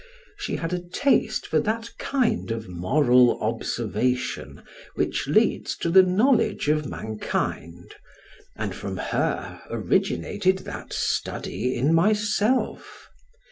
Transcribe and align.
She 0.35 0.55
had 0.55 0.73
a 0.73 0.79
taste 0.79 1.45
for 1.45 1.59
that 1.59 1.91
kind 1.99 2.49
of 2.49 2.67
moral 2.67 3.39
observation 3.39 4.63
which 4.95 5.27
leads 5.27 5.77
to 5.77 5.91
the 5.91 6.01
knowledge 6.01 6.69
of 6.69 6.87
mankind, 6.89 7.93
and 8.55 8.73
from 8.73 8.97
her 8.97 9.61
originated 9.69 10.57
that 10.65 10.91
study 10.91 11.75
in 11.75 11.93
myself. 11.93 13.09